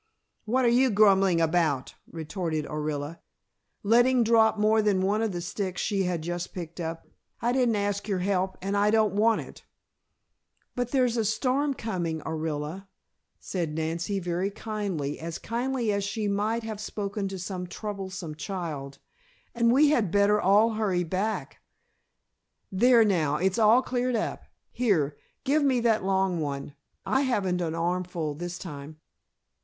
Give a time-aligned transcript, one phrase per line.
[0.45, 3.19] "What are you grumbling about?" retorted Orilla,
[3.83, 7.05] letting drop more than one of the sticks she had just picked up.
[7.39, 9.63] "I didn't ask your help, and I don't want it"
[10.75, 12.87] "But there's a storm coming, Orilla,"
[13.39, 18.97] said Nancy very kindly, as kindly as she might have spoken to some troublesome child,
[19.53, 21.59] "and we had better all hurry back.
[22.71, 24.45] There now, it's all cleared up.
[24.71, 26.73] Here, give me that long one.
[27.05, 28.97] I haven't an armful this time."